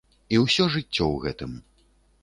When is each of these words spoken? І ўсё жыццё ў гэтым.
І 0.35 0.39
ўсё 0.45 0.67
жыццё 0.77 0.87
ў 1.11 1.17
гэтым. 1.27 1.51